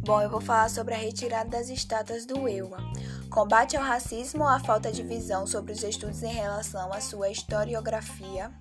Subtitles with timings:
[0.00, 2.76] Bom, eu vou falar sobre a retirada das estátuas do EUA.
[3.30, 7.30] Combate ao racismo ou à falta de visão sobre os estudos em relação à sua
[7.30, 8.52] historiografia,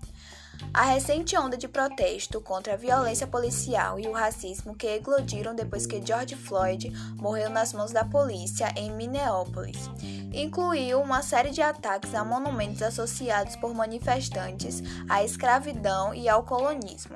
[0.71, 5.87] a recente onda de protesto contra a violência policial e o racismo que eclodiram depois
[5.87, 9.89] que George Floyd morreu nas mãos da polícia em Minneapolis
[10.33, 17.15] incluiu uma série de ataques a monumentos associados por manifestantes à escravidão e ao colonismo.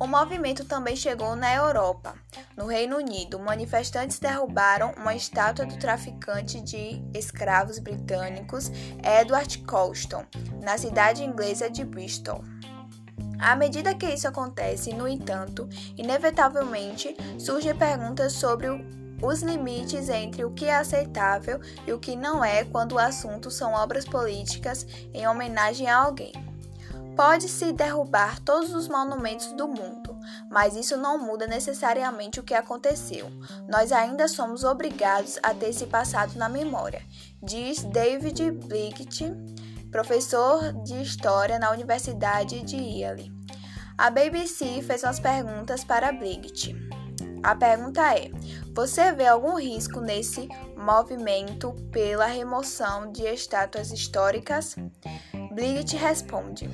[0.00, 2.14] O movimento também chegou na Europa.
[2.56, 8.70] No Reino Unido, manifestantes derrubaram uma estátua do traficante de escravos britânicos
[9.02, 10.24] Edward Colston,
[10.62, 12.42] na cidade inglesa de Bristol.
[13.44, 18.68] À medida que isso acontece, no entanto, inevitavelmente surgem perguntas sobre
[19.22, 23.50] os limites entre o que é aceitável e o que não é quando o assunto
[23.50, 26.32] são obras políticas em homenagem a alguém.
[27.14, 30.18] Pode-se derrubar todos os monumentos do mundo,
[30.50, 33.30] mas isso não muda necessariamente o que aconteceu.
[33.68, 37.02] Nós ainda somos obrigados a ter esse passado na memória,
[37.42, 39.30] diz David Blight,
[39.92, 43.33] professor de História na Universidade de Yale.
[43.96, 46.74] A BBC fez umas perguntas para Blight.
[47.44, 48.28] A pergunta é:
[48.74, 54.74] você vê algum risco nesse movimento pela remoção de estátuas históricas?
[55.52, 56.68] Blight responde: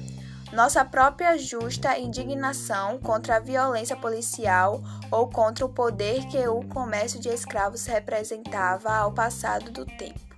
[0.50, 7.20] nossa própria justa indignação contra a violência policial ou contra o poder que o comércio
[7.20, 10.29] de escravos representava ao passado do tempo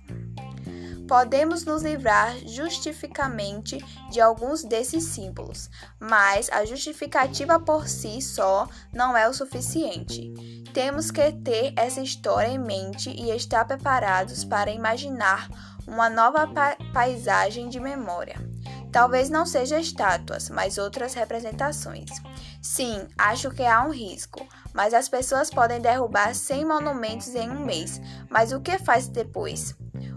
[1.07, 3.77] podemos nos livrar justificamente
[4.09, 10.33] de alguns desses símbolos, mas a justificativa por si só não é o suficiente.
[10.73, 15.49] Temos que ter essa história em mente e estar preparados para imaginar
[15.85, 18.37] uma nova pa paisagem de memória.
[18.91, 22.11] Talvez não seja estátuas, mas outras representações.
[22.61, 27.65] Sim, acho que há um risco, mas as pessoas podem derrubar 100 monumentos em um
[27.65, 27.99] mês.
[28.29, 29.75] Mas o que faz depois?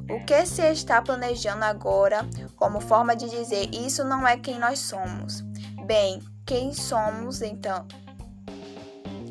[0.08, 2.24] O que se está planejando agora
[2.54, 5.40] como forma de dizer isso não é quem nós somos?
[5.84, 7.84] Bem, quem somos então?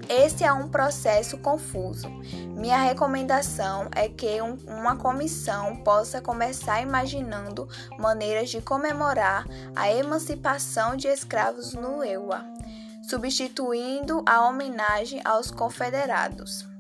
[0.09, 2.09] Esse é um processo confuso.
[2.55, 10.97] Minha recomendação é que um, uma comissão possa começar imaginando maneiras de comemorar a emancipação
[10.97, 12.45] de escravos no EUA,
[13.01, 16.74] substituindo a homenagem aos confederados.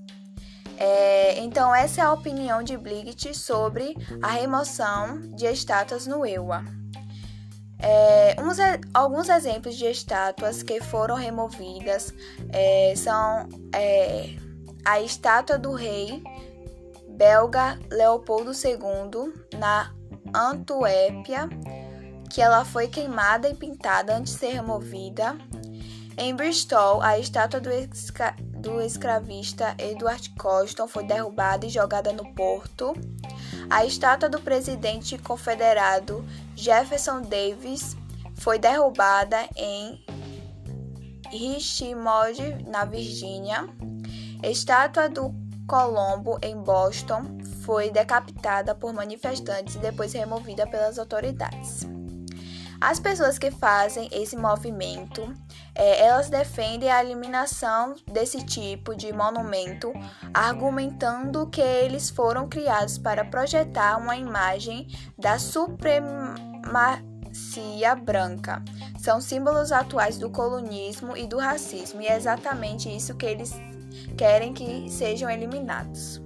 [0.77, 6.63] É, então, essa é a opinião de Blight sobre a remoção de estátuas no EUA.
[7.79, 8.57] É, uns,
[8.93, 12.13] alguns exemplos de estátuas que foram removidas
[12.51, 14.35] é, são é,
[14.83, 16.23] a estátua do rei
[17.15, 19.93] belga Leopoldo II na
[20.33, 21.49] Antuérpia,
[22.29, 25.37] que ela foi queimada e pintada antes de ser removida.
[26.17, 27.69] Em Bristol, a estátua do,
[28.65, 32.93] do escravista Edward Colston foi derrubada e jogada no porto.
[33.69, 37.95] A estátua do presidente confederado Jefferson Davis
[38.33, 40.03] foi derrubada em
[41.29, 43.69] Richmond, na Virgínia.
[44.41, 45.31] Estátua do
[45.67, 51.87] Colombo em Boston foi decapitada por manifestantes e depois removida pelas autoridades.
[52.81, 55.33] As pessoas que fazem esse movimento,
[55.75, 59.91] é, elas defendem a eliminação desse tipo de monumento,
[60.33, 64.87] argumentando que eles foram criados para projetar uma imagem
[65.17, 66.35] da supremacia
[67.95, 68.63] branca.
[68.97, 73.53] São símbolos atuais do colonismo e do racismo, e é exatamente isso que eles
[74.17, 76.21] querem que sejam eliminados.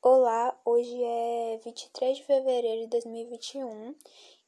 [0.00, 3.94] Olá, hoje é 23 de fevereiro de 2021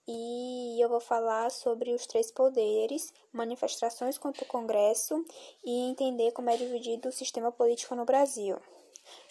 [0.07, 5.25] e eu vou falar sobre os três poderes, manifestações contra o Congresso
[5.65, 8.57] e entender como é dividido o sistema político no Brasil.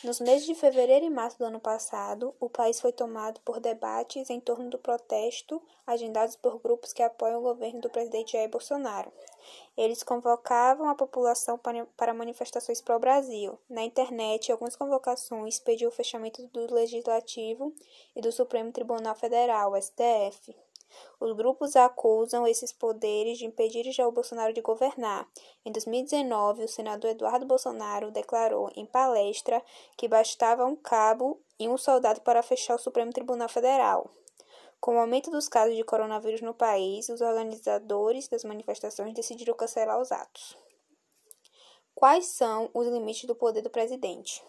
[0.03, 4.29] Nos meses de fevereiro e março do ano passado, o país foi tomado por debates
[4.29, 9.11] em torno do protesto agendados por grupos que apoiam o governo do presidente Jair Bolsonaro.
[9.78, 11.59] Eles convocavam a população
[11.97, 13.57] para manifestações para o Brasil.
[13.69, 17.73] Na internet, algumas convocações pediam o fechamento do Legislativo
[18.16, 20.55] e do Supremo Tribunal Federal, STF.
[21.19, 25.28] Os grupos acusam esses poderes de impedir Jair Bolsonaro de governar.
[25.66, 29.63] Em 2019, o senador Eduardo Bolsonaro declarou em palestra
[29.97, 34.09] que bastava um cabo e um soldado para fechar o Supremo Tribunal Federal.
[34.84, 39.97] Com o aumento dos casos de coronavírus no país, os organizadores das manifestações decidiram cancelar
[39.97, 40.58] os atos.
[41.96, 44.44] Quais são os limites do poder do presidente?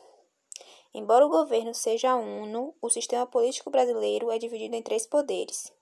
[0.93, 5.73] Embora o governo seja uno, o sistema político brasileiro é dividido em três poderes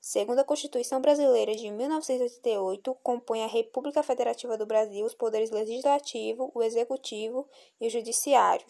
[0.00, 6.52] Segundo a Constituição Brasileira de 1988, compõe a República Federativa do Brasil os poderes legislativo,
[6.54, 7.48] o executivo
[7.80, 8.64] e o judiciário.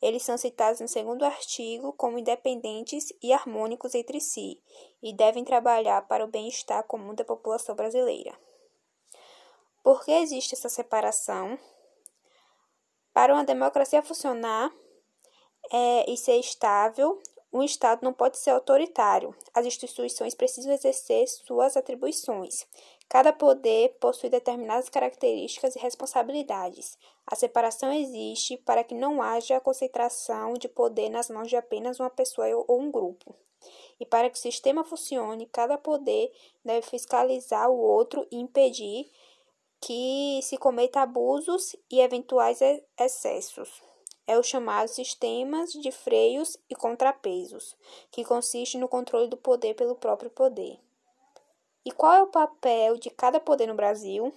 [0.00, 4.62] Eles são citados no segundo artigo como independentes e harmônicos entre si
[5.02, 8.38] e devem trabalhar para o bem-estar comum da população brasileira.
[9.82, 11.58] Por que existe essa separação?
[13.12, 14.72] Para uma democracia funcionar
[15.72, 17.20] é, e ser estável,
[17.52, 19.34] um Estado não pode ser autoritário.
[19.54, 22.66] As instituições precisam exercer suas atribuições.
[23.08, 26.98] Cada poder possui determinadas características e responsabilidades.
[27.26, 32.10] A separação existe para que não haja concentração de poder nas mãos de apenas uma
[32.10, 33.34] pessoa ou um grupo.
[33.98, 36.30] E para que o sistema funcione, cada poder
[36.64, 39.10] deve fiscalizar o outro e impedir
[39.80, 42.60] que se cometa abusos e eventuais
[42.98, 43.88] excessos
[44.28, 47.74] é o chamado sistemas de freios e contrapesos,
[48.10, 50.78] que consiste no controle do poder pelo próprio poder.
[51.88, 54.30] E qual é o papel de cada poder no Brasil?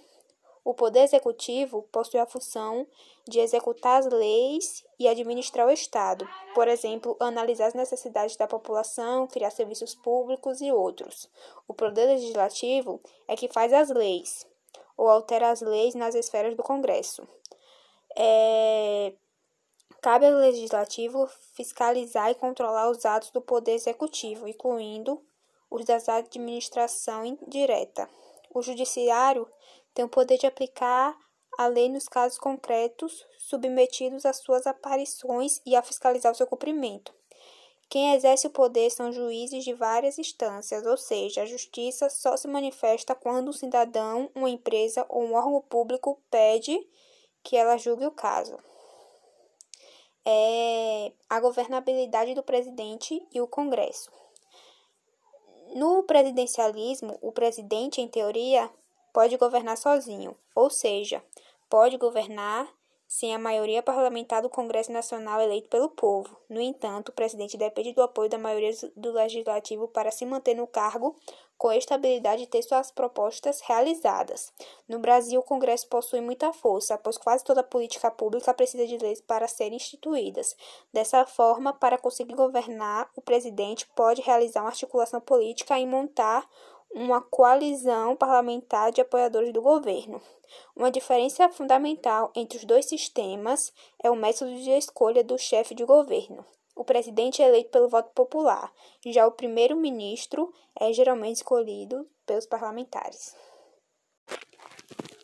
[0.64, 2.88] O poder executivo possui a função
[3.28, 6.26] de executar as leis e administrar o Estado,
[6.56, 11.30] por exemplo, analisar as necessidades da população, criar serviços públicos e outros.
[11.68, 14.48] O poder legislativo é que faz as leis
[14.96, 17.28] ou altera as leis nas esferas do Congresso.
[18.16, 19.12] É,
[20.02, 25.22] Cabe ao Legislativo fiscalizar e controlar os atos do Poder Executivo, incluindo
[25.72, 28.08] os da administração indireta.
[28.54, 29.48] O Judiciário
[29.94, 31.18] tem o poder de aplicar
[31.58, 37.14] a lei nos casos concretos submetidos às suas aparições e a fiscalizar o seu cumprimento.
[37.90, 42.48] Quem exerce o poder são juízes de várias instâncias, ou seja, a justiça só se
[42.48, 46.78] manifesta quando um cidadão, uma empresa ou um órgão público pede
[47.44, 48.58] que ela julgue o caso
[50.26, 54.12] é a governabilidade do presidente e o Congresso.
[55.74, 58.70] No presidencialismo, o presidente, em teoria,
[59.14, 61.24] pode governar sozinho, ou seja,
[61.70, 62.68] pode governar
[63.08, 66.38] sem a maioria parlamentar do Congresso Nacional eleito pelo povo.
[66.50, 70.66] No entanto, o presidente depende do apoio da maioria do legislativo para se manter no
[70.66, 71.16] cargo
[71.62, 74.52] com estabilidade ter suas propostas realizadas.
[74.90, 79.22] No Brasil, o Congresso possui muita força, pois quase toda política pública precisa de leis
[79.22, 80.56] para serem instituídas.
[80.92, 86.50] Dessa forma, para conseguir governar, o presidente pode realizar uma articulação política e montar
[86.90, 90.20] uma coalizão parlamentar de apoiadores do governo.
[90.76, 93.72] Uma diferença fundamental entre os dois sistemas
[94.04, 96.44] é o método de escolha do chefe de governo.
[96.76, 98.74] O presidente é eleito pelo voto popular,
[99.06, 103.36] já o primeiro-ministro é geralmente escolhido pelos parlamentares.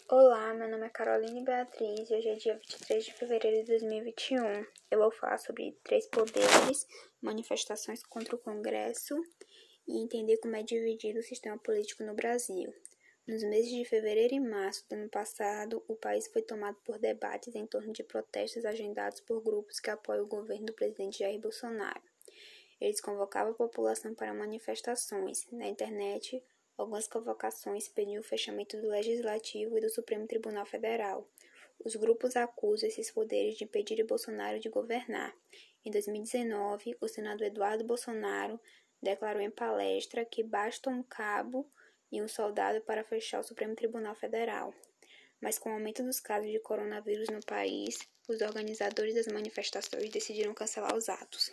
[0.10, 4.66] Olá, meu nome é Caroline Beatriz e hoje é dia 23 de fevereiro de 2021.
[4.90, 6.88] Eu vou falar sobre três poderes,
[7.22, 9.16] manifestações contra o Congresso
[9.88, 12.74] e entender como é dividido o sistema político no Brasil.
[13.28, 17.54] Nos meses de fevereiro e março do ano passado, o país foi tomado por debates
[17.56, 22.02] em torno de protestos agendados por grupos que apoiam o governo do presidente Jair Bolsonaro.
[22.80, 25.46] Eles convocavam a população para manifestações.
[25.52, 26.42] Na internet,
[26.78, 31.28] algumas convocações pediam o fechamento do Legislativo e do Supremo Tribunal Federal.
[31.84, 35.36] Os grupos acusam esses poderes de impedir Bolsonaro de governar.
[35.84, 38.58] Em 2019, o senador Eduardo Bolsonaro
[39.02, 41.70] declarou em palestra que basta um cabo
[42.12, 44.74] e um soldado para fechar o Supremo Tribunal Federal.
[45.42, 50.54] Mas com o aumento dos casos de coronavírus no país, os organizadores das manifestações decidiram
[50.54, 51.52] cancelar os atos.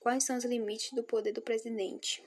[0.00, 2.22] Quais são os limites do poder do presidente?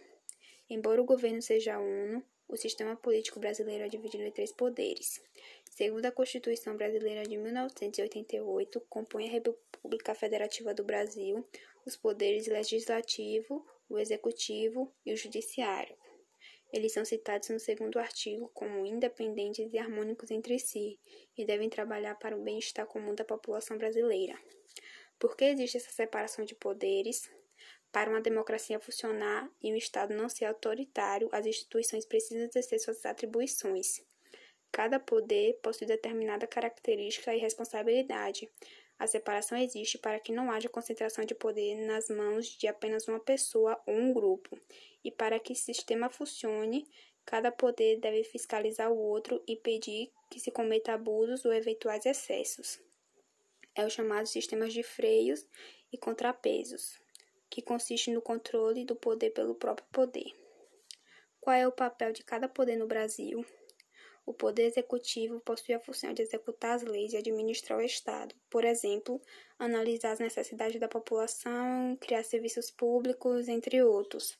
[0.69, 5.21] Embora o governo seja uno, o sistema político brasileiro é dividido em três poderes.
[5.69, 11.47] Segundo a Constituição Brasileira de 1988, compõe a República Federativa do Brasil
[11.85, 15.95] os poderes legislativo, o executivo e o judiciário.
[16.71, 20.99] Eles são citados no segundo artigo como independentes e harmônicos entre si
[21.37, 24.37] e devem trabalhar para o bem-estar comum da população brasileira.
[25.17, 27.29] Por que existe essa separação de poderes?
[27.91, 33.03] Para uma democracia funcionar e um Estado não ser autoritário, as instituições precisam exercer suas
[33.03, 34.01] atribuições.
[34.71, 38.47] Cada poder possui determinada característica e responsabilidade,
[38.99, 43.19] a separação existe para que não haja concentração de poder nas mãos de apenas uma
[43.19, 44.59] pessoa ou um grupo,
[45.01, 46.85] e para que o sistema funcione,
[47.25, 52.77] cada poder deve fiscalizar o outro e pedir que se cometa abusos ou eventuais excessos.
[53.73, 55.47] É o chamado sistemas de freios
[55.93, 56.99] e contrapesos,
[57.49, 60.33] que consiste no controle do poder pelo próprio poder.
[61.39, 63.45] Qual é o papel de cada poder no Brasil?
[64.29, 68.63] O Poder Executivo possui a função de executar as leis e administrar o Estado, por
[68.63, 69.19] exemplo,
[69.57, 74.37] analisar as necessidades da população, criar serviços públicos, entre outros.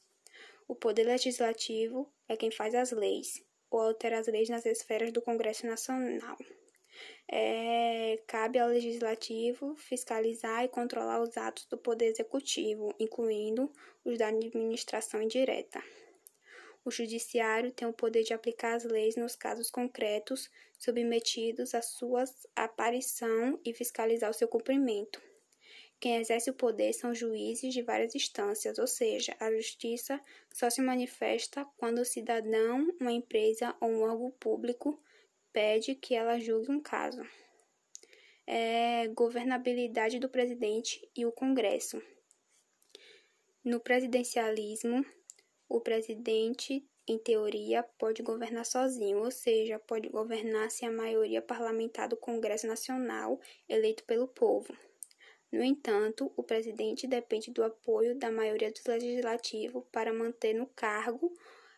[0.68, 5.24] O poder legislativo é quem faz as leis ou altera as leis nas esferas do
[5.24, 6.38] Congresso Nacional.
[7.28, 13.72] É, cabe ao legislativo fiscalizar e controlar os atos do poder executivo, incluindo
[14.06, 15.82] os da administração indireta.
[16.84, 22.24] O judiciário tem o poder de aplicar as leis nos casos concretos submetidos à sua
[22.56, 25.22] aparição e fiscalizar o seu cumprimento.
[26.00, 30.20] Quem exerce o poder são juízes de várias instâncias, ou seja, a justiça
[30.54, 34.98] só se manifesta quando o cidadão, uma empresa ou um órgão público
[35.52, 37.22] pede que ela julgue um caso.
[38.48, 42.02] É governabilidade do presidente e o Congresso.
[43.62, 45.06] No presidencialismo,
[45.70, 52.10] o presidente, em teoria, pode governar sozinho, ou seja, pode governar sem a maioria parlamentar
[52.10, 54.76] do Congresso Nacional eleito pelo povo.
[55.52, 61.34] No entanto, o presidente depende do apoio da maioria do legislativo para manter no cargo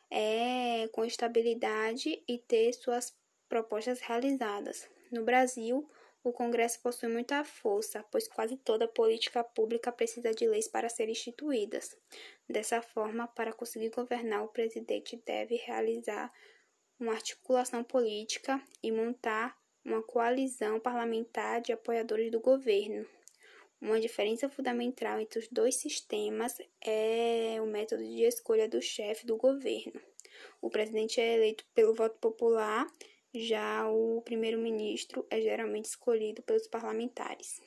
[0.09, 3.15] é, com estabilidade e ter suas
[3.47, 4.89] propostas realizadas.
[5.11, 5.89] No Brasil,
[6.23, 11.13] o Congresso possui muita força, pois quase toda política pública precisa de leis para serem
[11.13, 11.97] instituídas.
[12.47, 16.31] Dessa forma, para conseguir governar, o presidente deve realizar
[16.99, 23.05] uma articulação política e montar uma coalizão parlamentar de apoiadores do governo.
[23.81, 29.37] Uma diferença fundamental entre os dois sistemas é o método de escolha do chefe do
[29.37, 29.99] governo.
[30.61, 32.85] O presidente é eleito pelo voto popular,
[33.33, 37.61] já o primeiro-ministro é geralmente escolhido pelos parlamentares.